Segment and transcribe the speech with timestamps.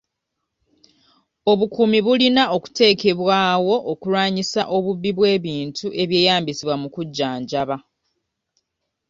[1.51, 7.77] Obukuumi bulina okuteekebwawo okulwanyisa obubbi bw'ebintu ebyeyamisibwa mu kujjanjaba.